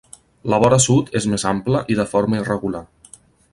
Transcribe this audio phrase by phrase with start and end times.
[0.53, 2.85] La vora sud és més ampla i de forma irregular.